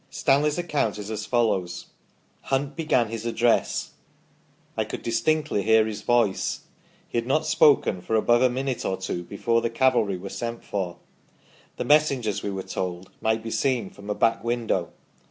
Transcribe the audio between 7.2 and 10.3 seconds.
not spoken above a minute or two before the cavalry were